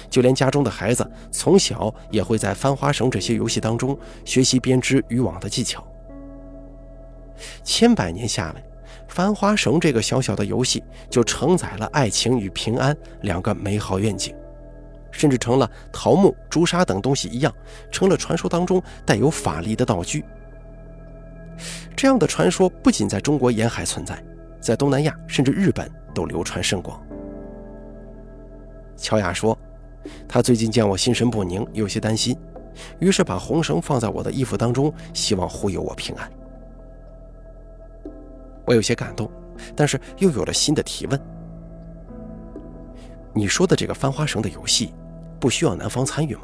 [0.09, 5.85] 就连家中的孩子，从小也会在翻花绳这些游戏当中学习编织渔网的技巧。
[7.63, 8.63] 千百年下来，
[9.07, 14.35] 翻花绳这个小小的游戏就承载了爱情与平安两个美好愿景，
[15.11, 17.53] 甚至成了桃木、朱砂等东西一样，
[17.91, 20.23] 成了传说当中带有法力的道具。
[21.95, 24.23] 这样的传说不仅在中国沿海存在，
[24.59, 27.01] 在东南亚甚至日本都流传甚广。
[28.95, 29.57] 乔雅说。
[30.25, 32.37] 他最近见我心神不宁，有些担心，
[32.99, 36.31] 于是把红绳放在我的衣服当中，希望护佑我平安。
[38.67, 39.31] 我有些感动，
[39.75, 41.19] 但是又有了新的提问：
[43.33, 44.93] 你说的这个翻花绳的游戏，
[45.39, 46.41] 不需要男方参与吗？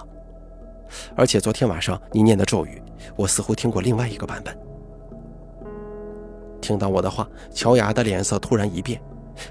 [1.17, 2.81] 而且昨天晚上你念的咒语，
[3.17, 4.57] 我似乎听过另外一个版本。
[6.62, 9.01] 听到我的话，乔雅的脸色突然一变，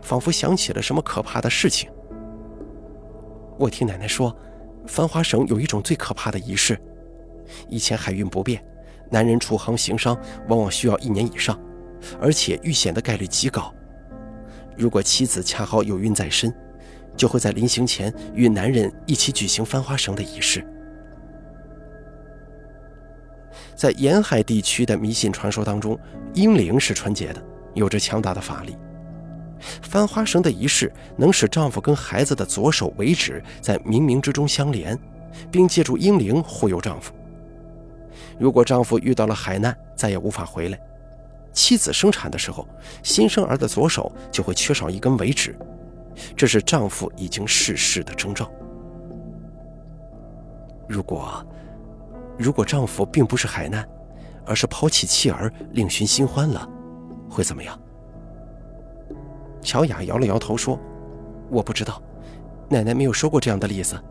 [0.01, 1.91] 仿佛想起了什么可怕的事情。
[3.59, 4.35] 我听奶奶说，
[4.87, 6.81] 翻花绳有一种最可怕的仪式。
[7.69, 8.65] 以前海运不便，
[9.11, 10.17] 男人出航行商
[10.49, 11.61] 往往需要一年以上，
[12.21, 13.73] 而且遇险的概率极高。
[14.77, 16.53] 如果妻子恰好有孕在身，
[17.17, 20.67] 就会在临行前与男人一起举行翻花绳的仪式。
[23.75, 25.99] 在沿海地区的迷信传说当中，
[26.35, 27.43] 婴灵是纯洁的，
[27.75, 28.77] 有着强大的法力。
[29.83, 34.99] 翻花绳的仪式能使丈夫跟孩子的左手尾指在冥冥之中相连，
[35.51, 37.13] 并借助婴灵护佑丈夫。
[38.39, 40.81] 如果丈夫遇到了海难，再也无法回来，
[41.53, 42.67] 妻子生产的时候，
[43.03, 45.57] 新生儿的左手就会缺少一根尾指，
[46.37, 48.51] 这是丈夫已经逝世的征兆。
[50.89, 51.47] 如果，
[52.39, 53.87] 如果丈夫并不是海难，
[54.45, 56.69] 而是抛弃妻儿另寻新欢了，
[57.29, 57.79] 会怎么样？
[59.61, 60.79] 乔雅摇了摇头说
[61.49, 62.03] ：“我不知道，
[62.69, 64.03] 奶奶没有说过这样的例子。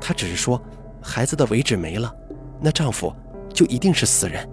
[0.00, 0.60] 她只是说，
[1.00, 2.12] 孩子的尾指没了，
[2.60, 3.14] 那丈夫
[3.52, 4.48] 就一定是死人。”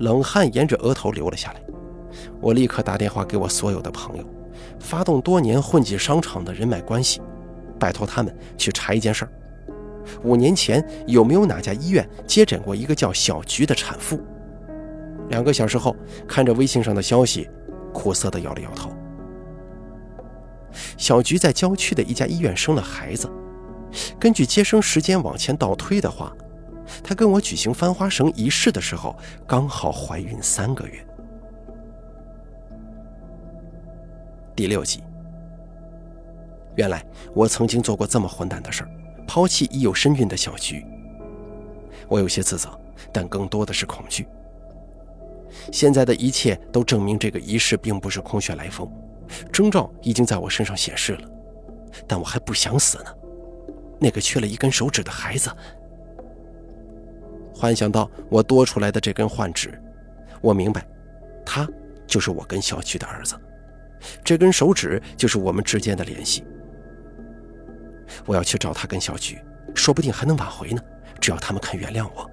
[0.00, 1.62] 冷汗沿着额头流了下来。
[2.40, 4.24] 我立刻打电话给我所有的朋友，
[4.80, 7.22] 发动多年混迹商场的人脉关系，
[7.78, 9.32] 拜托他们去查一件事儿：
[10.24, 14.20] 五年前有没有哪家医院接诊过一个叫小菊的产妇？
[15.28, 15.94] 两个小时后，
[16.26, 17.48] 看着微信上的消息，
[17.92, 18.90] 苦涩地摇了摇头。
[20.96, 23.30] 小菊在郊区的一家医院生了孩子，
[24.18, 26.34] 根据接生时间往前倒推的话，
[27.02, 31.04] 她跟我举行翻花绳仪式的时候，刚好怀孕三个月。
[34.54, 35.02] 第六集，
[36.76, 38.90] 原来我曾经做过这么混蛋的事儿，
[39.26, 40.84] 抛弃已有身孕的小菊。
[42.08, 42.68] 我有些自责，
[43.12, 44.26] 但更多的是恐惧。
[45.72, 48.90] 现在的一切都证明，这个仪式并不是空穴来风，
[49.52, 51.28] 征兆已经在我身上显示了，
[52.06, 53.14] 但我还不想死呢。
[53.98, 55.50] 那个缺了一根手指的孩子，
[57.60, 59.78] 幻想到我多出来的这根幻指，
[60.40, 60.82] 我明白，
[61.44, 61.68] 他
[62.06, 63.38] 就是我跟小区的儿子，
[64.24, 66.42] 这根手指就是我们之间的联系。
[68.24, 69.38] 我要去找他跟小菊，
[69.74, 70.80] 说不定还能挽回呢，
[71.20, 72.30] 只要他们肯原谅我。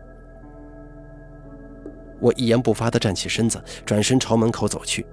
[2.22, 5.06] 我一言不发地站起身子，转身朝门口走去。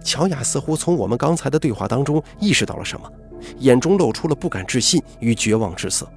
[0.00, 3.12] 乔雅似乎从我们刚才的对话当中意识到了什么，
[3.58, 6.08] 眼中露出了不敢置信与绝望之色。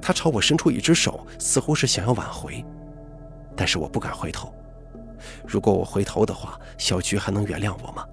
[0.00, 2.64] 他朝我伸出一只手，似乎是想要挽回，
[3.54, 4.52] 但是我不敢回头。
[5.46, 8.04] 如果我回头的话，小菊还能原谅我吗？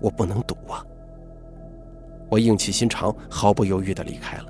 [0.00, 0.84] 我不能赌啊！
[2.30, 4.46] 我硬起心肠，毫不犹豫地离开了。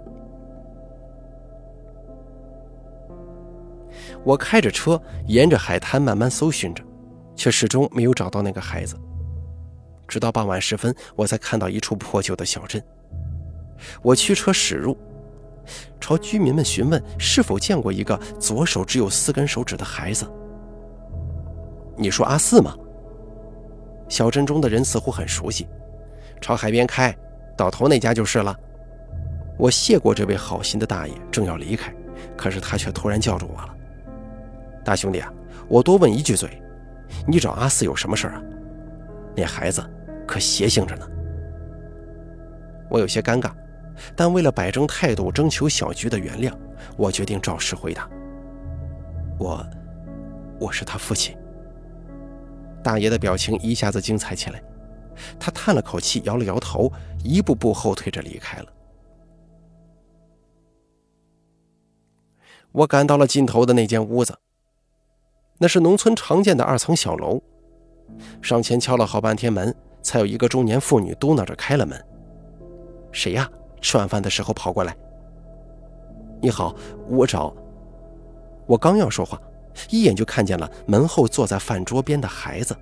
[4.24, 6.82] 我开着车沿着海滩慢慢搜寻着，
[7.36, 8.98] 却始终没有找到那个孩子。
[10.06, 12.82] 直到傍晚时分，我才看到一处破旧的小镇。
[14.02, 14.96] 我驱车驶入，
[16.08, 20.26] 朝居民们询问是否见过一个左手只有四根手指的孩子。
[21.98, 22.74] 你说阿四吗？
[24.08, 25.68] 小镇中的人似乎很熟悉。
[26.40, 27.14] 朝海边开，
[27.58, 28.58] 到头那家就是了。
[29.58, 31.94] 我谢过这位好心的大爷，正要离开，
[32.38, 33.76] 可是他却突然叫住我了
[34.82, 35.30] ：“大兄弟啊，
[35.68, 36.62] 我多问一句嘴，
[37.26, 38.42] 你找阿四有什么事啊？
[39.36, 39.84] 那孩子
[40.26, 41.06] 可邪性着呢。”
[42.88, 43.50] 我有些尴尬，
[44.16, 46.52] 但为了摆正态度，征求小菊的原谅，
[46.96, 48.08] 我决定照实回答
[49.38, 49.64] ：“我，
[50.60, 51.36] 我是他父亲。”
[52.82, 54.62] 大爷的表情一下子精彩起来，
[55.38, 56.90] 他叹了口气，摇了摇头，
[57.22, 58.66] 一步步后退着离开了。
[62.72, 64.38] 我赶到了尽头的那间屋子，
[65.58, 67.42] 那是农村常见的二层小楼。
[68.40, 72.02] 上前敲了好半天门，才有一个中年妇女嘟囔着开了门
[73.10, 73.50] ：“谁呀？
[73.80, 74.96] 吃晚饭的时候跑过来
[76.40, 76.74] ？”“你好，
[77.08, 77.54] 我找……”
[78.66, 79.40] 我刚要说话，
[79.88, 82.76] 一眼就看见了门后坐在饭桌边的孩子，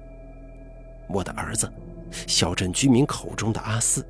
[1.08, 1.70] 我的儿子，
[2.10, 4.04] 小镇居民口中的阿四。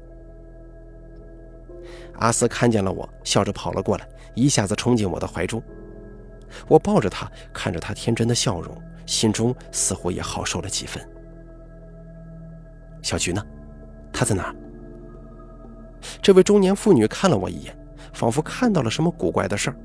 [2.18, 5.62] 阿四看见了我，笑着跑了过来，一下子冲进我的怀中。
[6.66, 11.06] 我抱着他，看着他天真的笑容，心中似乎也好受了几分。
[13.02, 13.44] 小菊呢？
[14.12, 14.54] 她在哪？
[16.22, 17.76] 这位中年妇女看了我一眼，
[18.12, 19.76] 仿佛看到了什么古怪的事儿。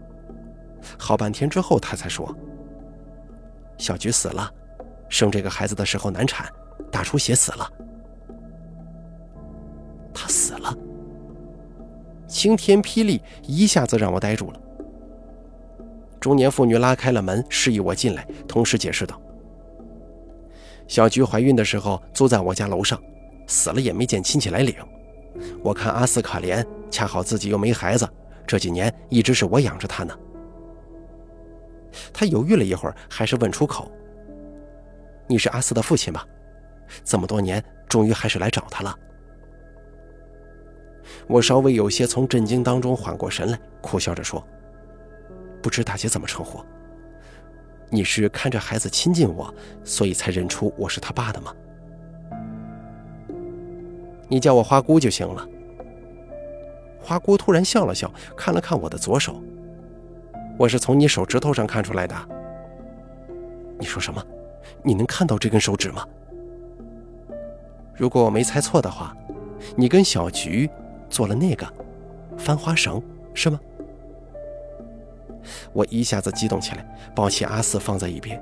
[0.97, 2.35] 好半天之后，她才说
[3.77, 4.51] ：“小菊死了，
[5.09, 6.51] 生这个孩子的时候难产，
[6.91, 7.71] 大出血死了。
[10.13, 10.75] 她死了。”
[12.27, 14.59] 晴天霹雳，一下子让我呆住了。
[16.19, 19.19] 中年妇女拉开了门，示意我进来，同时解释道
[20.87, 23.01] ：“小菊怀孕的时候租在我家楼上，
[23.47, 24.73] 死了也没见亲戚来领。
[25.63, 28.07] 我看阿四可怜，恰好自己又没孩子，
[28.45, 30.15] 这几年一直是我养着他呢。”
[32.13, 33.91] 他犹豫了一会儿，还是问出口
[35.27, 36.25] ：“你是阿四的父亲吧？
[37.03, 38.97] 这么多年，终于还是来找他了。”
[41.27, 44.45] 我稍微有些从震惊当中缓过神来，苦笑着说
[45.61, 46.63] ：“不知大姐怎么称呼？
[47.89, 51.53] 你是看着孩子亲近我，所以才认出我是他爸的吗？
[54.31, 55.47] 你叫我花姑就行了。”
[57.03, 59.43] 花姑突然笑了笑，看了看我的左手
[60.57, 62.15] ：“我是从你手指头上看出来的。”
[63.77, 64.23] 你说什么？
[64.81, 66.07] 你能看到这根手指吗？
[67.93, 69.15] 如果我没猜错的话，
[69.75, 70.69] 你跟小菊……
[71.09, 71.67] 做了那个
[72.37, 73.59] 翻花绳是吗？
[75.73, 78.41] 我一下子激动起来，抱起阿四放在一边，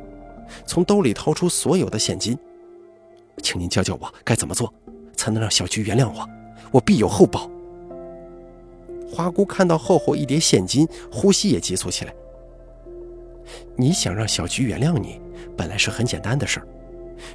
[0.68, 2.38] 从兜里掏出所有的现金，
[3.42, 4.72] 请您教教我该怎么做，
[5.20, 6.30] 才能让小菊原谅我，
[6.72, 7.52] 我必有厚报。
[9.12, 12.14] 花姑看到厚厚一叠现金，呼吸也急促起来。
[13.76, 15.20] 你想让小菊原谅你，
[15.58, 16.68] 本来是很简单的事儿，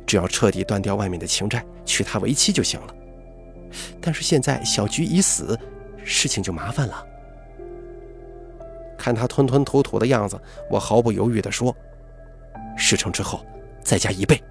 [0.07, 2.94] 只要彻底断掉外面的情债，娶她为妻就行了。
[4.01, 5.59] 但是现在小菊已死，
[6.03, 7.07] 事情就麻烦了。
[8.97, 11.77] 看他吞吞吐吐的样子，我毫不犹豫地说
[12.79, 13.44] ：“事成之后，
[13.83, 14.42] 再加一倍。”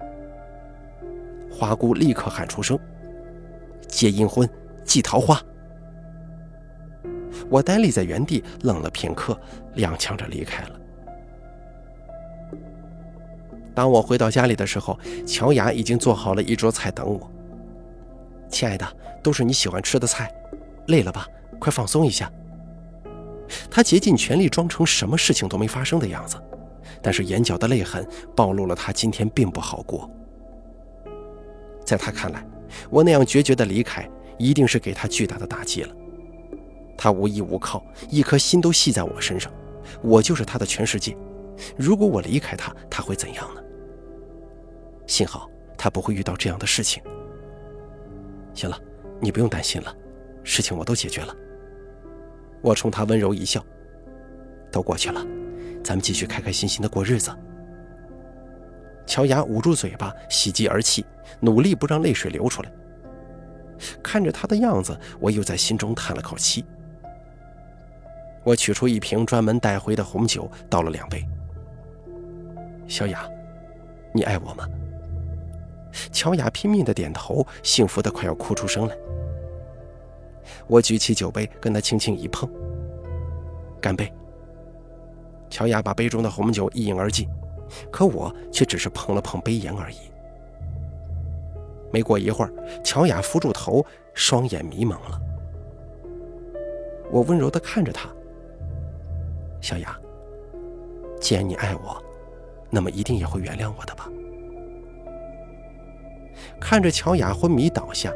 [1.50, 2.78] 花姑立刻喊出声
[3.88, 4.48] ：“结阴婚，
[4.84, 5.40] 祭桃花。”
[7.50, 9.38] 我呆立在原地，愣了片刻，
[9.76, 10.80] 踉跄着离开了。
[13.74, 17.30] 当我回到家里的时候，乔雅已经做好了一桌菜等我。
[18.48, 18.86] 亲爱的，
[19.22, 20.32] 都是你喜欢吃的菜，
[20.86, 21.26] 累了吧？
[21.58, 22.30] 快放松一下。
[23.70, 26.40] 他竭尽全力装成什么事情都没发生的样子，
[27.02, 30.08] 但是眼角的泪痕暴露了他今天并不好过。
[31.84, 32.46] 在他看来，
[32.90, 34.08] 我那样决绝的离开，
[34.38, 35.94] 一定是给他巨大的打击了。
[36.96, 39.52] 他无依无靠，一颗心都系在我身上，
[40.02, 41.16] 我就是他的全世界。
[41.76, 43.62] 如果我离开他，他会怎样呢？
[45.06, 47.02] 幸好他不会遇到这样的事情。
[48.54, 48.78] 行了，
[49.20, 49.94] 你不用担心了，
[50.42, 51.34] 事情我都解决了。
[52.62, 53.64] 我冲他温柔一笑，
[54.70, 55.20] 都过去了，
[55.82, 57.30] 咱们继续开开心心的过日子。
[59.06, 61.04] 乔雅捂住嘴巴，喜极而泣，
[61.40, 62.72] 努力不让泪水流出来。
[64.02, 66.64] 看着他的样子，我又在心中叹了口气。
[68.42, 71.24] 我取出一瓶专门带回的红酒，倒了两杯。
[72.86, 73.28] 小雅，
[74.12, 74.68] 你爱我吗？
[76.12, 78.96] 乔雅拼命的点头，幸福的快要哭出声来。
[80.66, 82.48] 我举起酒杯，跟她轻轻一碰，
[83.80, 84.12] 干杯。
[85.48, 87.28] 乔雅把杯中的红酒一饮而尽，
[87.90, 89.96] 可我却只是碰了碰杯沿而已。
[91.92, 92.52] 没过一会儿，
[92.82, 95.20] 乔雅扶住头，双眼迷蒙了。
[97.10, 98.08] 我温柔的看着她，
[99.60, 99.96] 小雅，
[101.20, 102.02] 既然你爱我，
[102.70, 104.10] 那么一定也会原谅我的吧。
[106.60, 108.12] 看着乔雅昏迷倒下，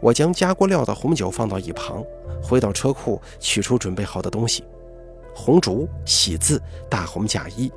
[0.00, 2.02] 我将加过料的红酒放到一旁，
[2.42, 4.64] 回到车库取出准备好的东西：
[5.34, 7.70] 红烛、喜字、大红嫁衣，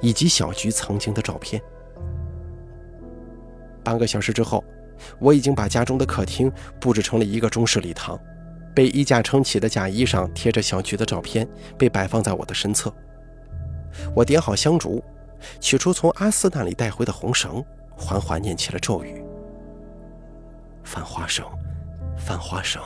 [0.00, 1.62] 以及小菊曾经的照片。
[3.84, 4.64] 半个小时之后，
[5.20, 8.18] 我已经把家中的客厅布置成了一个中式礼堂，
[8.74, 12.92] 被衣架撑起的嫁衣上贴着小菊的照片，被摆放在我的身侧。
[14.14, 15.02] 我点好香烛，
[15.60, 17.64] 取出从阿四那里带回的红绳，
[17.96, 19.22] 缓缓念起了咒语。
[20.82, 21.44] 翻花绳，
[22.18, 22.82] 翻花绳，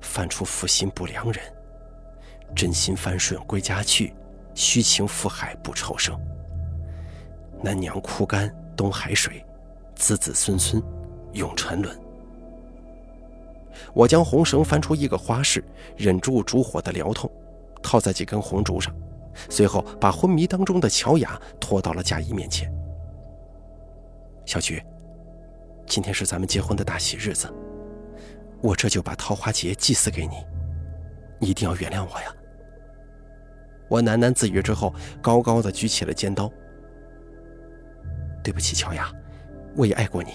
[0.00, 1.42] 翻出负心不良人。
[2.54, 4.14] 真心翻顺归家去，
[4.58, 6.18] 虚情赴海不愁生。
[7.62, 9.44] 南娘枯干东海水，
[9.94, 10.82] 子子孙孙
[11.32, 11.96] 永沉沦。
[13.94, 15.64] 我将红绳翻出一个花式，
[15.96, 17.30] 忍住烛火的燎痛，
[17.84, 18.92] 套在几根红烛上，
[19.48, 22.68] 随后把昏迷当中的乔雅拖到了嫁衣面前。
[24.44, 24.82] 小菊。
[25.86, 27.48] 今天是咱们结婚的大喜日子，
[28.60, 30.44] 我这就把桃花劫祭祀给你，
[31.38, 32.34] 你一定要原谅我呀！
[33.88, 36.50] 我喃喃自语之后，高高的举起了尖刀。
[38.42, 39.10] 对不起，乔雅，
[39.74, 40.30] 我也爱过你，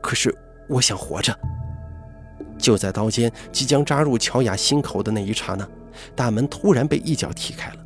[0.00, 0.34] 可是
[0.68, 1.36] 我想活着。
[2.58, 5.68] 就在刀尖即将扎入乔雅心口的那一刹那，
[6.14, 7.76] 大门突然被一脚踢开了。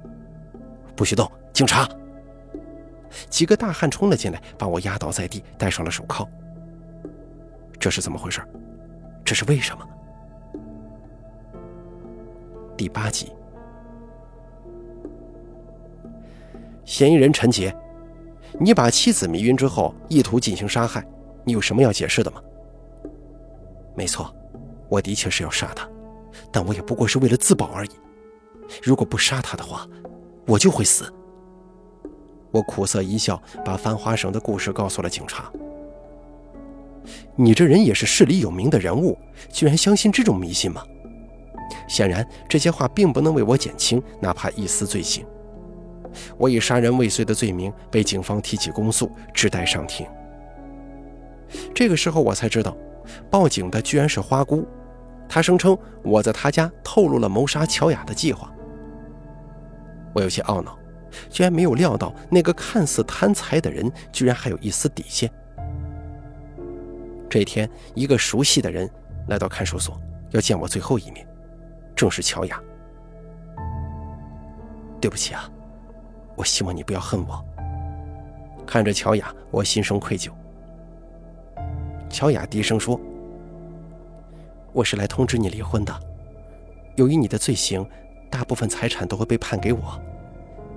[0.95, 1.31] 不许动！
[1.53, 1.89] 警察！
[3.31, 6.29] 几个大汉冲了进来，把我压倒在地，戴上了手铐。
[7.79, 8.43] 这是怎么回事？
[9.25, 9.87] 这是为什么？
[12.77, 13.33] 第八集，
[16.87, 17.74] 嫌疑人陈杰，
[18.61, 21.05] 你把妻子迷晕之后，意图进行杀害，
[21.45, 22.41] 你有什么要解释的吗？
[23.97, 24.32] 没错，
[24.89, 25.87] 我的确是要杀他，
[26.53, 27.91] 但我也不过是为了自保而已。
[28.80, 29.84] 如果不杀他的话，
[30.47, 31.12] 我就会死。
[32.53, 35.51] 我苦涩一笑，把翻花绳的故事告诉了警察。
[37.34, 39.18] 你这人也是市里有名的人物，
[39.51, 40.84] 居然相信这种迷信吗？
[41.89, 45.26] 显然，这些话并不能为我减轻哪怕一丝罪行。
[46.37, 50.07] 我以杀人未遂的罪名被警方提起公诉，只待上庭。
[51.75, 52.77] 这个时候，我才知道，
[53.31, 54.67] 报警的居然是花姑。
[55.29, 58.53] 她声称我在她家透露了谋杀乔雅的计划。
[60.14, 60.79] 我有些懊恼，
[61.29, 65.31] 居然没有料到那个看似贪财的人，居然还有一丝底线。
[67.29, 68.89] 这天，一个熟悉的人
[69.29, 70.01] 来到看守所，
[70.31, 71.27] 要见我最后一面，
[71.95, 72.61] 正是乔雅。
[75.01, 75.51] 对不起啊，
[76.37, 77.45] 我希望你不要恨我。
[78.66, 80.30] 看着乔雅，我心生愧疚。
[82.09, 83.01] 乔雅低声说
[84.72, 85.93] ：“我是来通知你离婚的。
[86.95, 87.84] 由于你的罪行，
[88.30, 90.01] 大部分财产都会被判给我。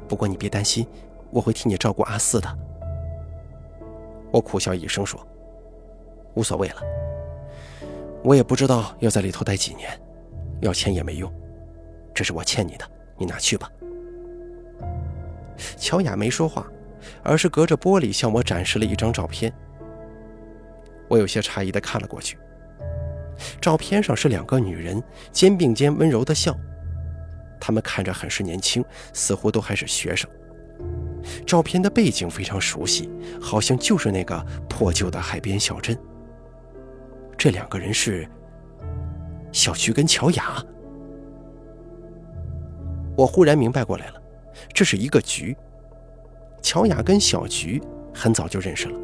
[0.07, 0.88] 不过你别担心，
[1.30, 2.57] 我会替你照顾阿四的。”
[4.32, 5.20] 我苦笑一声说。
[6.36, 6.76] 无所谓了，
[8.24, 9.89] 我也不知道要在里头待几年，
[10.62, 11.30] 要钱也没用，
[12.14, 12.86] 这是我欠你的，
[13.18, 13.70] 你拿去吧。
[15.78, 16.66] 乔雅没说话，
[17.24, 19.53] 而是隔着玻璃向我展示了一张照片。
[21.07, 22.38] 我有些诧异的看了过去，
[23.60, 25.01] 照片上是两个女人
[25.32, 26.55] 肩并肩温柔的笑，
[27.60, 28.84] 她们看着很是年轻，
[29.14, 30.30] 似乎都还是学生。
[31.45, 33.10] 照片的背景非常熟悉，
[33.41, 34.39] 好像就是那个
[34.70, 35.97] 破旧的海边小镇。
[37.38, 38.30] 这两个人是
[39.51, 40.64] 小菊跟乔雅。
[43.18, 44.19] 我忽然明白过来了，
[44.74, 45.56] 这是一个局。
[46.62, 47.82] 乔雅跟小菊
[48.14, 49.00] 很早就认识了，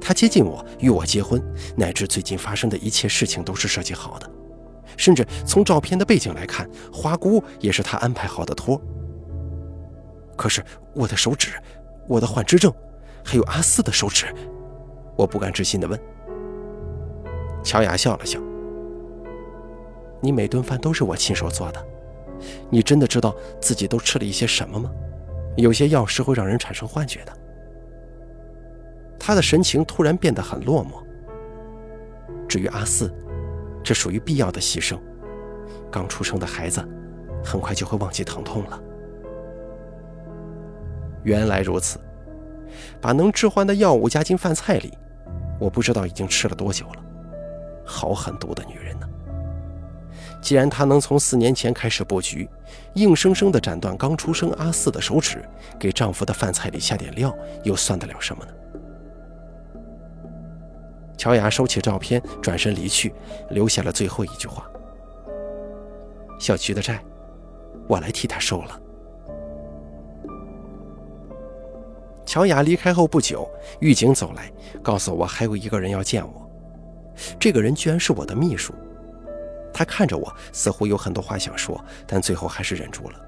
[0.00, 1.42] 她接近我，与我结婚，
[1.76, 4.30] 乃至最近发生的一切事情都是设计好的。
[4.96, 8.80] 甚至从照片的背景来看，花姑也是她安排好的托。
[10.36, 10.64] 可是
[10.94, 11.50] 我的手指，
[12.08, 12.72] 我的幻肢症，
[13.24, 14.26] 还有阿四的手指，
[15.16, 16.00] 我不敢置信的问。
[17.62, 18.40] 乔雅笑了笑
[20.20, 21.86] ：“你每顿饭都是我亲手做的，
[22.70, 24.90] 你真的知道自己都吃了一些什么吗？
[25.56, 27.32] 有些药是会让人产生幻觉的。”
[29.18, 31.04] 他的神情突然变得很落寞。
[32.46, 33.12] 至于阿四，
[33.82, 34.98] 这属于必要的牺牲。
[35.90, 36.86] 刚出生的孩子，
[37.44, 38.80] 很快就会忘记疼痛了。
[41.24, 41.98] 原来如此，
[43.00, 44.96] 把能致幻的药物加进饭菜里，
[45.58, 47.04] 我不知道已经吃了多久了。
[47.84, 49.08] 好狠毒的女人呢！
[50.46, 52.48] 既然她能从四年前开始布局，
[52.94, 55.44] 硬生生地斩断刚出生阿四的手指，
[55.76, 58.52] 给丈夫的饭菜里下点料，又算得了什么呢？
[61.18, 63.12] 乔雅收起照片，转身离去，
[63.50, 64.64] 留下了最后一句话
[66.38, 67.02] ：“小菊的债，
[67.88, 68.80] 我来替她收了。”
[72.24, 74.48] 乔雅离开后不久，狱警走来，
[74.80, 76.48] 告诉我还有一个人要见我。
[77.36, 78.72] 这个人居然是我的秘书。
[79.76, 83.20] 他看着我，似乎有很多话想说，但最后还是忍住了。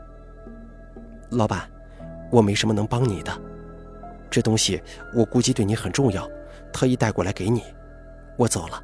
[1.29, 1.69] 老板，
[2.31, 3.31] 我没什么能帮你的，
[4.31, 4.81] 这东西
[5.15, 6.27] 我估计对你很重要，
[6.73, 7.63] 特意带过来给你。
[8.39, 8.83] 我走了。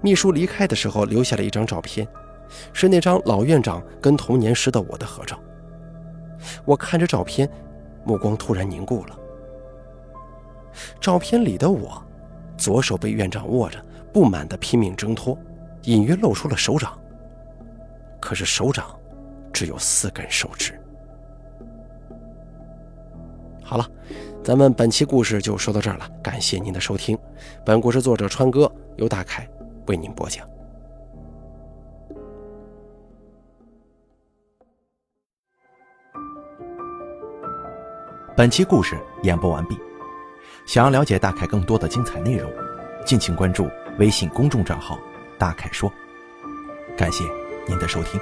[0.00, 2.08] 秘书离开的时候留下了一张照片，
[2.72, 5.38] 是那张老院长跟童年时的我的合照。
[6.64, 7.48] 我看着照片，
[8.02, 9.16] 目光突然凝固了。
[11.00, 12.02] 照片里的我，
[12.56, 13.78] 左手被院长握着，
[14.12, 15.38] 不满的拼命挣脱，
[15.82, 16.98] 隐约露出了手掌。
[18.20, 18.86] 可是手掌
[19.52, 20.78] 只有四根手指。
[23.64, 23.88] 好了，
[24.44, 27.18] 咱们本期故事就说到这儿了，感谢您的收听。
[27.64, 29.48] 本故事作者川哥由大凯
[29.86, 30.46] 为您播讲。
[38.36, 39.78] 本期故事演播完毕。
[40.66, 42.50] 想要了解大凯更多的精彩内容，
[43.04, 43.68] 敬请关注
[43.98, 44.98] 微信公众账号
[45.42, 45.92] “大凯说”。
[46.96, 47.24] 感谢
[47.66, 48.20] 您的收听。